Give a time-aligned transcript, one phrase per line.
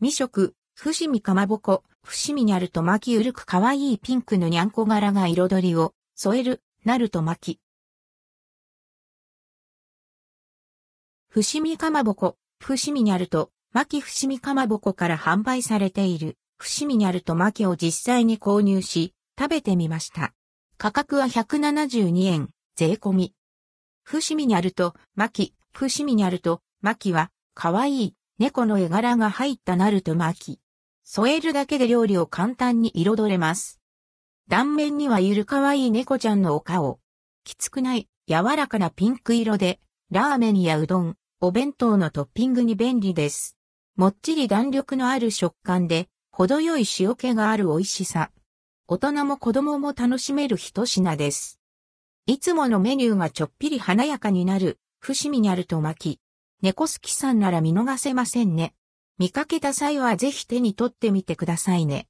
[0.00, 7.60] 未食、伏見かまぼこ、伏見にあると巻きうるくかわいいピンクのにゃんこ柄が彩りを添える、なると巻き。
[11.26, 20.32] 伏見かまぼこ、伏見にあると、巻き伏見かまぼこから販売されている、伏見にあると巻きを実際に購入し、食べてみました。
[20.76, 23.34] 価格は172円、税込み。
[24.04, 30.60] 伏見にあると、巻き、伏見にあると、巻きは、かわいい、猫の絵柄が入ったナルト巻き。
[31.02, 33.80] 添えるだけで料理を簡単に彩れます。
[34.46, 37.00] 断面にはゆるかわいい猫ちゃんのお顔。
[37.42, 39.80] きつくない柔らかなピンク色で、
[40.12, 43.56] ラーメンやうどん、お弁当のトッピングに便利です。
[43.96, 48.30] もっちり弾力のある食感で、程よい塩気がある美味しさ。
[48.86, 51.58] 大人も子供も楽しめる一品です。
[52.26, 56.20] いつものメニューがちょっぴり華やかになる、伏見にあると巻き。
[56.60, 58.74] 猫好きさんなら見逃せませんね。
[59.18, 62.06] 見かけた際はぜひ手に取ってみてくださいね。